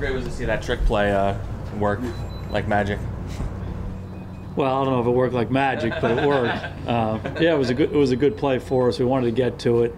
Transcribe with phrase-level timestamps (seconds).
[0.00, 1.36] great was to see that trick play uh,
[1.78, 2.00] work
[2.50, 2.98] like magic?
[4.56, 6.64] Well, I don't know if it worked like magic, but it worked.
[6.88, 8.98] Uh, yeah, it was a good it was a good play for us.
[8.98, 9.94] We wanted to get to it.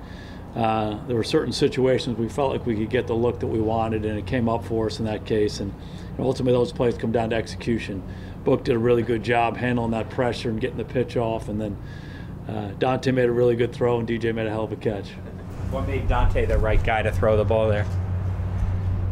[0.56, 3.60] Uh, there were certain situations we felt like we could get the look that we
[3.60, 5.60] wanted, and it came up for us in that case.
[5.60, 5.72] And
[6.18, 8.02] ultimately, those plays come down to execution.
[8.44, 11.60] Book did a really good job handling that pressure and getting the pitch off, and
[11.60, 11.78] then
[12.48, 15.10] uh, Dante made a really good throw, and DJ made a hell of a catch.
[15.70, 17.86] What made Dante the right guy to throw the ball there?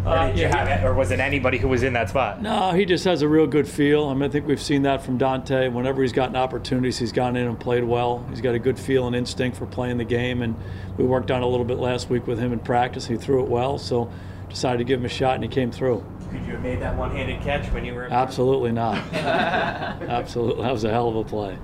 [0.05, 2.09] Or, Uh, did you yeah, have it, or was it anybody who was in that
[2.09, 2.41] spot?
[2.41, 4.07] No, he just has a real good feel.
[4.09, 5.69] I mean, I think we've seen that from Dante.
[5.69, 8.25] Whenever he's gotten opportunities, he's gone in and played well.
[8.31, 10.55] He's got a good feel and instinct for playing the game, and
[10.97, 13.07] we worked on it a little bit last week with him in practice.
[13.07, 14.11] He threw it well, so
[14.49, 16.05] decided to give him a shot, and he came through.
[16.31, 18.09] Could you have made that one-handed catch when you were?
[18.11, 18.97] Absolutely not.
[19.13, 21.59] Absolutely, that was a hell of a play.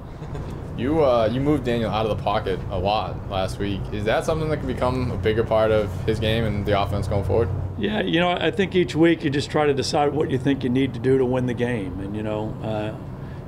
[0.77, 3.81] You uh, you moved Daniel out of the pocket a lot last week.
[3.93, 7.09] Is that something that can become a bigger part of his game and the offense
[7.09, 7.49] going forward?
[7.79, 10.63] Yeah, you know, I think each week you just try to decide what you think
[10.63, 12.95] you need to do to win the game, and you know, uh,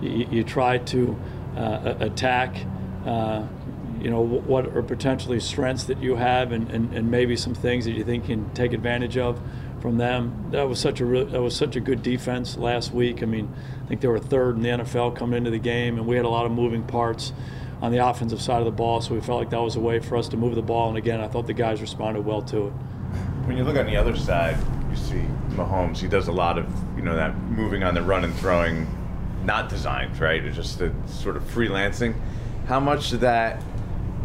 [0.00, 1.18] you, you try to
[1.54, 2.56] uh, attack,
[3.04, 3.46] uh,
[4.00, 7.84] you know, what are potentially strengths that you have, and, and, and maybe some things
[7.84, 9.38] that you think you can take advantage of
[9.80, 10.48] from them.
[10.50, 13.22] That was such a real, that was such a good defense last week.
[13.22, 13.54] I mean,
[13.84, 16.24] I think they were third in the NFL coming into the game, and we had
[16.24, 17.32] a lot of moving parts
[17.80, 20.00] on the offensive side of the ball, so we felt like that was a way
[20.00, 20.88] for us to move the ball.
[20.88, 22.70] And again, I thought the guys responded well to it.
[23.46, 24.56] When you look on the other side,
[24.90, 25.98] you see Mahomes.
[25.98, 28.86] He does a lot of you know that moving on the run and throwing,
[29.44, 30.44] not designed right.
[30.44, 32.14] It's just the sort of freelancing.
[32.66, 33.62] How much of that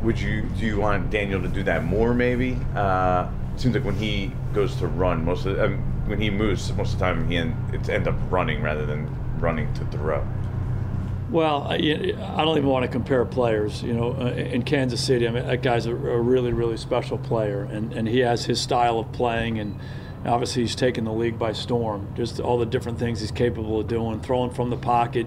[0.02, 2.14] would you do you want Daniel to do that more?
[2.14, 2.58] Maybe.
[2.76, 6.72] Uh, seems like when he goes to run, most of the, um, when he moves,
[6.74, 7.56] most of the time he end,
[7.90, 9.08] ends up running rather than
[9.40, 10.26] running to throw.
[11.30, 13.82] Well, I, I don't even want to compare players.
[13.82, 17.18] You know, uh, in Kansas City, I mean, that guy's a, a really, really special
[17.18, 19.80] player, and, and he has his style of playing, and
[20.26, 22.08] obviously he's taken the league by storm.
[22.16, 25.26] Just all the different things he's capable of doing, throwing from the pocket,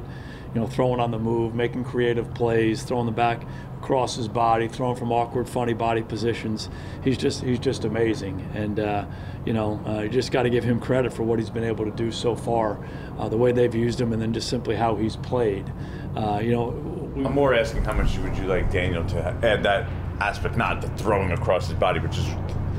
[0.57, 3.43] you know, throwing on the move, making creative plays, throwing the back
[3.77, 6.71] across his body, throwing from awkward, funny body positions.
[7.05, 9.05] He's just he's just amazing, and uh,
[9.45, 11.85] you know, uh, you just got to give him credit for what he's been able
[11.85, 12.83] to do so far,
[13.19, 15.71] uh, the way they've used him, and then just simply how he's played.
[16.17, 16.69] Uh, you know,
[17.15, 19.87] we, I'm more asking how much would you like Daniel to add that
[20.21, 22.31] aspect, not the throwing across his body, but just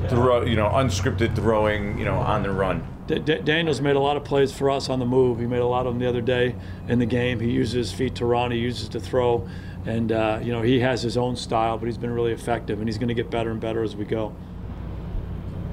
[0.08, 2.84] throw, you know, unscripted throwing, you know, on the run.
[3.08, 5.40] D- D- Daniel's made a lot of plays for us on the move.
[5.40, 6.54] He made a lot of them the other day
[6.88, 7.40] in the game.
[7.40, 8.50] He uses his feet to run.
[8.50, 9.48] He uses to throw,
[9.86, 12.86] and uh, you know he has his own style, but he's been really effective, and
[12.86, 14.34] he's going to get better and better as we go.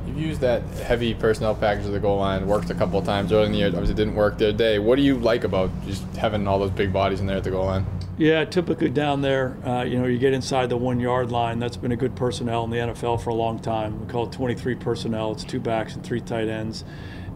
[0.07, 2.47] You've used that heavy personnel package at the goal line.
[2.47, 3.67] Worked a couple of times early in the year.
[3.67, 4.79] Obviously, it didn't work the other day.
[4.79, 7.51] What do you like about just having all those big bodies in there at the
[7.51, 7.85] goal line?
[8.17, 11.59] Yeah, typically down there, uh, you know, you get inside the one yard line.
[11.59, 13.99] That's been a good personnel in the NFL for a long time.
[13.99, 15.33] We call it 23 personnel.
[15.33, 16.85] It's two backs and three tight ends.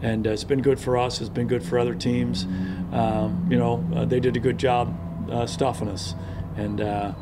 [0.02, 1.20] And uh, it's been good for us.
[1.20, 2.44] It's been good for other teams.
[2.92, 4.96] Um, you know, uh, they did a good job
[5.30, 6.14] uh, stuffing us.
[6.56, 7.12] And, uh,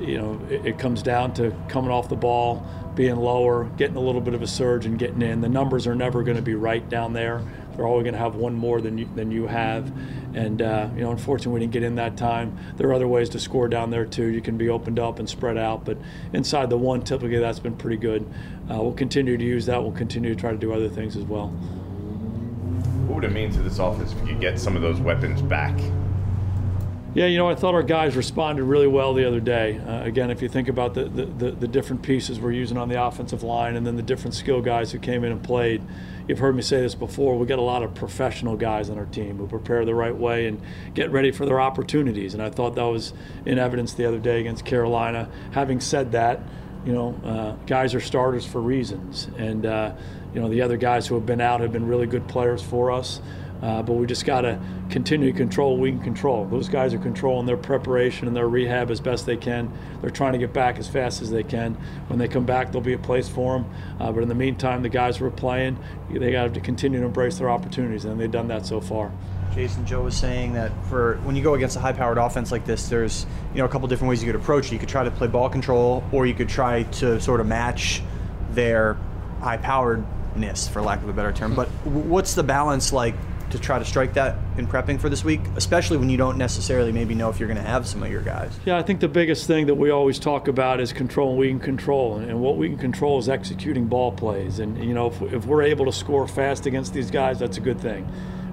[0.00, 4.00] you know, it, it comes down to coming off the ball, being lower, getting a
[4.00, 5.40] little bit of a surge and getting in.
[5.40, 7.42] The numbers are never going to be right down there.
[7.74, 9.92] They're always going to have one more than you, than you have.
[10.34, 12.58] And, uh, you know, unfortunately, we didn't get in that time.
[12.76, 14.26] There are other ways to score down there, too.
[14.26, 15.84] You can be opened up and spread out.
[15.84, 15.96] But
[16.32, 18.26] inside the one, typically, that's been pretty good.
[18.68, 19.80] Uh, we'll continue to use that.
[19.80, 21.56] We'll continue to try to do other things as well.
[23.18, 25.76] Would it mean to this office if you could get some of those weapons back?
[27.14, 29.78] Yeah, you know, I thought our guys responded really well the other day.
[29.78, 32.88] Uh, again, if you think about the, the, the, the different pieces we're using on
[32.88, 35.82] the offensive line and then the different skill guys who came in and played,
[36.28, 37.36] you've heard me say this before.
[37.36, 40.46] We got a lot of professional guys on our team who prepare the right way
[40.46, 40.62] and
[40.94, 42.34] get ready for their opportunities.
[42.34, 43.14] And I thought that was
[43.44, 45.28] in evidence the other day against Carolina.
[45.50, 46.40] Having said that,
[46.86, 49.26] you know, uh, guys are starters for reasons.
[49.36, 49.94] And, uh,
[50.38, 52.92] you know, the other guys who have been out have been really good players for
[52.92, 53.20] us.
[53.60, 54.56] Uh, but we just got to
[54.88, 56.44] continue to control what we can control.
[56.44, 59.68] Those guys are controlling their preparation and their rehab as best they can.
[60.00, 61.74] They're trying to get back as fast as they can.
[62.06, 63.68] When they come back, there'll be a place for them.
[63.98, 65.76] Uh, but in the meantime, the guys who are playing,
[66.08, 69.10] they got to continue to embrace their opportunities, and they've done that so far.
[69.56, 72.88] Jason Joe was saying that for when you go against a high-powered offense like this,
[72.88, 74.72] there's you know a couple different ways you could approach it.
[74.72, 78.02] You could try to play ball control, or you could try to sort of match
[78.52, 78.96] their
[80.68, 81.50] for lack of a better term.
[81.52, 81.56] Hmm.
[81.56, 83.14] But w- what's the balance like
[83.50, 86.92] to try to strike that in prepping for this week, especially when you don't necessarily
[86.92, 88.52] maybe know if you're going to have some of your guys?
[88.66, 91.60] Yeah, I think the biggest thing that we always talk about is control we can
[91.60, 92.18] control.
[92.18, 94.58] And, and what we can control is executing ball plays.
[94.58, 97.60] And, you know, if, if we're able to score fast against these guys, that's a
[97.60, 98.06] good thing.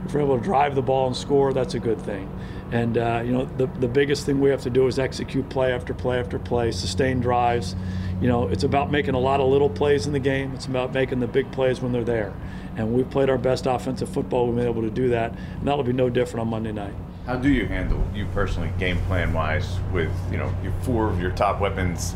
[0.06, 2.30] If we're able to drive the ball and score, that's a good thing.
[2.72, 5.72] And uh, you know, the the biggest thing we have to do is execute play
[5.72, 7.76] after play after play, sustain drives.
[8.20, 10.54] You know, it's about making a lot of little plays in the game.
[10.54, 12.34] It's about making the big plays when they're there.
[12.76, 14.48] And we've played our best offensive football.
[14.48, 16.94] We've been able to do that, and that'll be no different on Monday night.
[17.26, 21.22] How do you handle you personally, game plan wise, with you know your four of
[21.22, 22.16] your top weapons?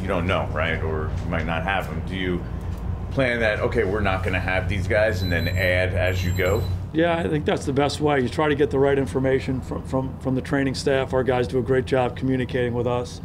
[0.00, 0.80] You don't know, right?
[0.82, 2.02] Or you might not have them.
[2.06, 2.42] Do you
[3.10, 3.60] plan that?
[3.60, 6.62] Okay, we're not going to have these guys, and then add as you go.
[6.92, 8.20] Yeah, I think that's the best way.
[8.20, 11.12] You try to get the right information from, from, from the training staff.
[11.12, 13.20] Our guys do a great job communicating with us.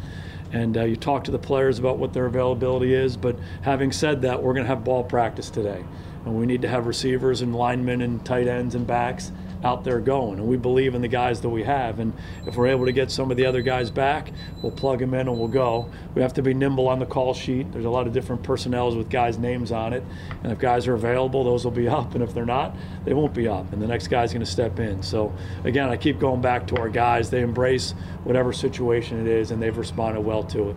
[0.52, 3.16] And uh, you talk to the players about what their availability is.
[3.16, 5.84] But having said that, we're going to have ball practice today.
[6.24, 9.32] And we need to have receivers and linemen and tight ends and backs
[9.64, 10.38] out there going.
[10.38, 11.98] And we believe in the guys that we have.
[11.98, 12.12] And
[12.46, 14.30] if we're able to get some of the other guys back,
[14.62, 15.90] we'll plug them in and we'll go.
[16.14, 17.72] We have to be nimble on the call sheet.
[17.72, 20.02] There's a lot of different personnels with guys' names on it.
[20.42, 22.14] And if guys are available, those will be up.
[22.14, 22.74] And if they're not,
[23.04, 23.72] they won't be up.
[23.72, 25.02] And the next guy's going to step in.
[25.02, 25.32] So
[25.64, 27.30] again, I keep going back to our guys.
[27.30, 27.92] They embrace
[28.24, 30.76] whatever situation it is and they've responded well to it.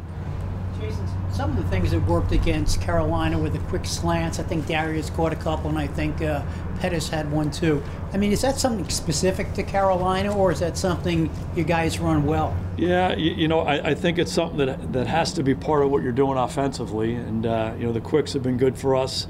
[0.79, 4.67] Jason, some of the things that worked against Carolina with the quick slants, I think
[4.67, 6.43] Darius caught a couple, and I think uh,
[6.79, 7.83] Pettis had one too.
[8.13, 12.25] I mean, is that something specific to Carolina, or is that something you guys run
[12.25, 12.55] well?
[12.77, 15.83] Yeah, you, you know, I, I, think it's something that that has to be part
[15.83, 18.95] of what you're doing offensively, and uh, you know, the quicks have been good for
[18.95, 19.27] us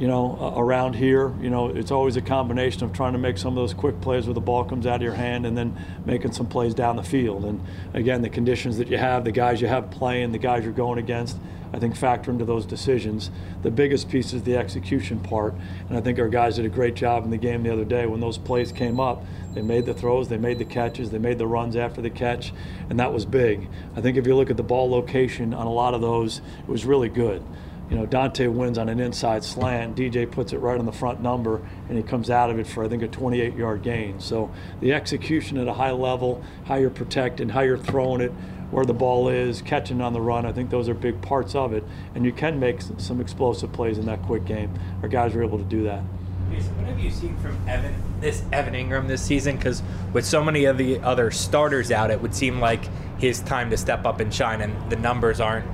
[0.00, 3.50] you know, around here, you know, it's always a combination of trying to make some
[3.50, 5.76] of those quick plays where the ball comes out of your hand and then
[6.06, 7.44] making some plays down the field.
[7.44, 7.60] And
[7.92, 10.98] again, the conditions that you have, the guys you have playing, the guys you're going
[10.98, 11.36] against,
[11.74, 13.30] I think factor into those decisions.
[13.60, 15.54] The biggest piece is the execution part.
[15.90, 18.06] And I think our guys did a great job in the game the other day.
[18.06, 19.22] When those plays came up,
[19.52, 22.54] they made the throws, they made the catches, they made the runs after the catch,
[22.88, 23.68] and that was big.
[23.94, 26.68] I think if you look at the ball location on a lot of those, it
[26.68, 27.44] was really good
[27.90, 29.96] you know, Dante wins on an inside slant.
[29.96, 32.84] DJ puts it right on the front number, and he comes out of it for
[32.84, 34.20] I think a 28-yard gain.
[34.20, 34.50] So
[34.80, 38.30] the execution at a high level, how you're protecting, how you're throwing it,
[38.70, 40.46] where the ball is, catching on the run.
[40.46, 41.82] I think those are big parts of it,
[42.14, 44.72] and you can make some explosive plays in that quick game.
[45.02, 46.00] Our guys are able to do that.
[46.00, 49.56] What have you seen from Evan, this Evan Engram this season?
[49.56, 49.82] Because
[50.12, 52.80] with so many of the other starters out, it would seem like
[53.18, 55.66] his time to step up and shine, and the numbers aren't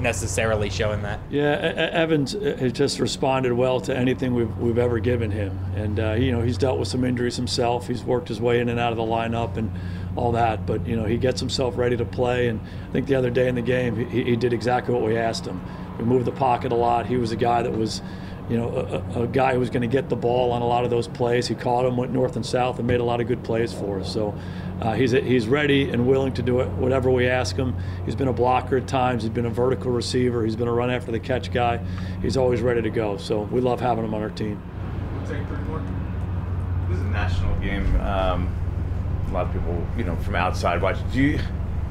[0.00, 1.20] necessarily showing that.
[1.30, 1.52] Yeah,
[1.92, 6.12] Evans uh, has just responded well to anything we've, we've ever given him, and uh,
[6.12, 7.86] you know he's dealt with some injuries himself.
[7.86, 9.70] He's worked his way in and out of the lineup and
[10.16, 12.48] all that, but you know he gets himself ready to play.
[12.48, 15.16] And I think the other day in the game, he, he did exactly what we
[15.16, 15.60] asked him.
[16.00, 17.06] We moved the pocket a lot.
[17.06, 18.02] He was a guy that was
[18.48, 20.82] you know, a, a, guy who was going to get the ball on a lot
[20.82, 21.46] of those plays.
[21.46, 24.00] He caught him, went north and south, and made a lot of good plays for
[24.00, 24.12] us.
[24.12, 24.34] So
[24.80, 27.76] uh, he's he's ready and willing to do it whatever we ask him.
[28.04, 29.22] He's been a blocker at times.
[29.22, 30.44] He's been a vertical receiver.
[30.44, 31.78] He's been a run after the catch guy.
[32.22, 33.16] He's always ready to go.
[33.18, 34.60] So we love having him on our team.
[35.28, 35.80] Take three more.
[36.88, 37.86] This is a national game.
[38.00, 38.52] Um,
[39.28, 40.96] a lot of people, you know, from outside watch.
[41.12, 41.38] Do you,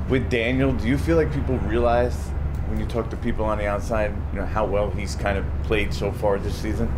[0.10, 2.32] with Daniel, do you feel like people realize
[2.70, 5.46] when you talk to people on the outside, you know, how well he's kind of
[5.64, 6.92] played so far this season?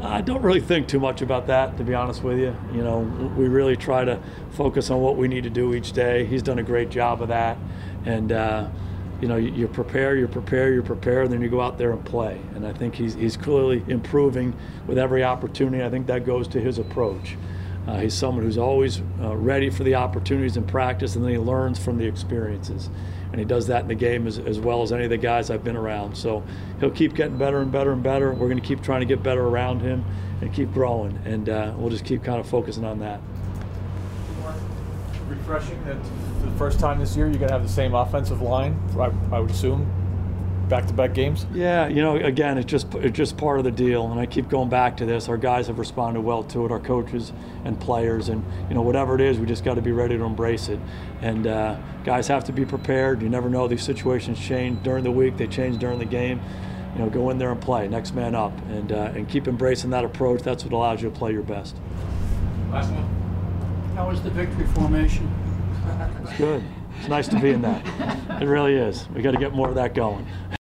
[0.00, 2.54] I don't really think too much about that, to be honest with you.
[2.72, 3.00] You know,
[3.36, 4.20] we really try to
[4.52, 6.24] focus on what we need to do each day.
[6.24, 7.58] He's done a great job of that,
[8.04, 8.68] and uh,
[9.20, 11.90] you know, you, you prepare, you prepare, you prepare, and then you go out there
[11.90, 12.40] and play.
[12.54, 14.54] And I think he's he's clearly improving
[14.86, 15.82] with every opportunity.
[15.82, 17.36] I think that goes to his approach.
[17.88, 21.38] Uh, he's someone who's always uh, ready for the opportunities in practice, and then he
[21.38, 22.90] learns from the experiences.
[23.30, 25.50] And he does that in the game as, as well as any of the guys
[25.50, 26.14] I've been around.
[26.14, 26.42] So
[26.80, 28.32] he'll keep getting better and better and better.
[28.32, 30.04] We're going to keep trying to get better around him
[30.42, 31.18] and keep growing.
[31.24, 33.20] And uh, we'll just keep kind of focusing on that.
[35.26, 35.96] Refreshing that
[36.40, 39.10] for the first time this year, you're going to have the same offensive line, I,
[39.34, 39.90] I would assume,
[40.68, 41.46] back-to-back games?
[41.52, 44.48] Yeah, you know, again, it's just it's just part of the deal, and I keep
[44.48, 45.28] going back to this.
[45.28, 47.32] Our guys have responded well to it, our coaches
[47.64, 50.24] and players, and you know, whatever it is, we just got to be ready to
[50.24, 50.78] embrace it.
[51.22, 53.22] And uh, guys have to be prepared.
[53.22, 55.36] You never know; these situations change during the week.
[55.36, 56.40] They change during the game.
[56.94, 59.90] You know, go in there and play, next man up, and uh, and keep embracing
[59.90, 60.42] that approach.
[60.42, 61.76] That's what allows you to play your best.
[62.70, 63.94] Last one.
[63.94, 65.28] How was the victory formation?
[66.22, 66.62] It's good.
[66.98, 68.42] It's nice to be in that.
[68.42, 69.08] It really is.
[69.10, 70.26] We got to get more of that going.